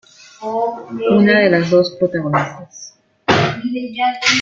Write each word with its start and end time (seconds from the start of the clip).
Una 1.11 1.41
de 1.41 1.51
las 1.51 1.69
dos 1.69 1.91
protagonistas. 1.99 2.97